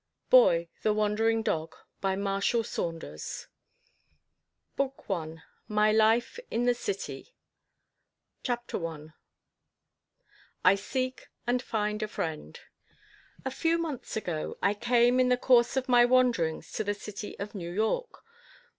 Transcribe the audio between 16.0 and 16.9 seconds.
wanderings, to